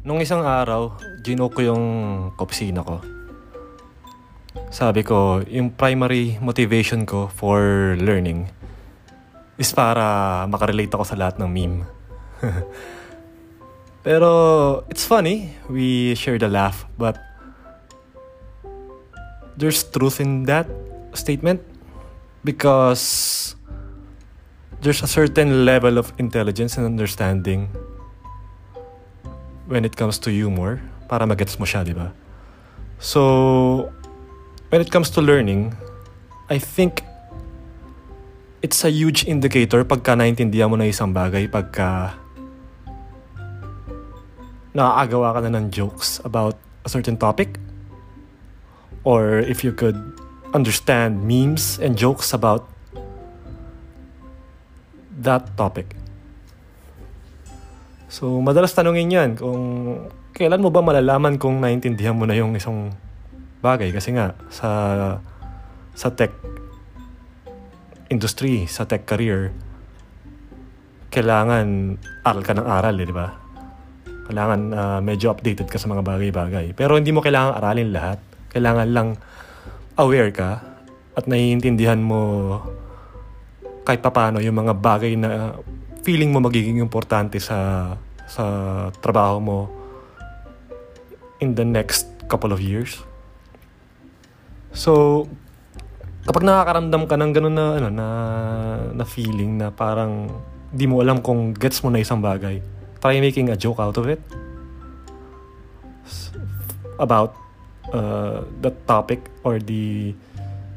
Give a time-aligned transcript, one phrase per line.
[0.00, 1.84] Nung isang araw, gino ko yung
[2.40, 3.04] opisina ko.
[4.72, 7.60] Sabi ko, yung primary motivation ko for
[8.00, 8.48] learning
[9.60, 11.78] is para makarelate ako sa lahat ng meme.
[14.06, 14.30] Pero
[14.88, 17.20] it's funny, we shared a laugh, but
[19.60, 20.64] there's truth in that
[21.12, 21.60] statement
[22.40, 23.52] because
[24.80, 27.68] there's a certain level of intelligence and understanding
[29.70, 32.10] when it comes to humor para magets mo siya, di ba?
[32.98, 33.88] So,
[34.74, 35.78] when it comes to learning,
[36.50, 37.06] I think
[38.60, 42.18] it's a huge indicator pagka naintindihan mo na isang bagay, pagka
[44.74, 47.62] nakakagawa ka na ng jokes about a certain topic,
[49.06, 49.96] or if you could
[50.50, 52.66] understand memes and jokes about
[55.22, 55.94] that topic.
[58.10, 59.62] So, madalas tanongin yan kung
[60.34, 62.90] kailan mo ba malalaman kung naintindihan mo na yung isang
[63.62, 63.94] bagay.
[63.94, 64.70] Kasi nga, sa,
[65.94, 66.34] sa tech
[68.10, 69.54] industry, sa tech career,
[71.14, 73.30] kailangan aral ka ng aral, eh, di ba?
[74.26, 76.74] Kailangan uh, medyo updated ka sa mga bagay-bagay.
[76.74, 78.18] Pero hindi mo kailangan aralin lahat.
[78.50, 79.08] Kailangan lang
[79.94, 80.58] aware ka
[81.14, 82.58] at naiintindihan mo
[83.86, 85.54] kahit papano yung mga bagay na
[86.00, 87.92] feeling mo magiging importante sa
[88.24, 88.44] sa
[89.02, 89.58] trabaho mo
[91.42, 93.02] in the next couple of years.
[94.70, 95.26] So,
[96.24, 98.06] kapag nakakaramdam ka ng ganun na ano na
[98.94, 100.30] na feeling na parang
[100.70, 102.62] di mo alam kung gets mo na isang bagay,
[103.02, 104.22] try making a joke out of it
[107.02, 107.34] about
[107.90, 110.14] uh, the topic or the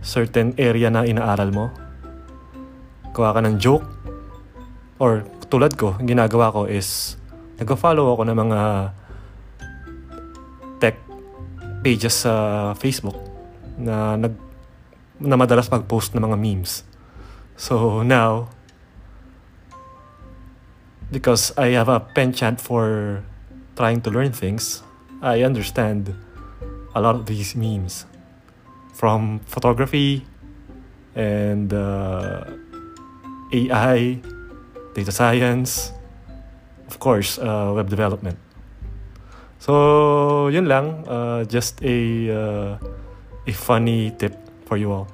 [0.00, 1.66] certain area na inaaral mo.
[3.12, 3.93] Gawa ka ng joke
[4.98, 7.18] or tulad ko, ginagawa ko is
[7.58, 8.60] nag-follow ako ng mga
[10.82, 10.96] tech
[11.82, 13.16] pages sa Facebook
[13.78, 14.34] na nag
[15.22, 16.82] na madalas mag-post ng mga memes.
[17.54, 18.50] So now,
[21.14, 23.22] because I have a penchant for
[23.78, 24.82] trying to learn things,
[25.22, 26.14] I understand
[26.94, 28.06] a lot of these memes
[28.92, 30.26] from photography
[31.14, 32.42] and uh,
[33.54, 34.18] AI,
[34.94, 35.92] data science,
[36.88, 38.38] of course, uh, web development.
[39.58, 41.08] So, yun lang.
[41.08, 42.78] Uh, just a, uh,
[43.46, 45.08] a funny tip for you all.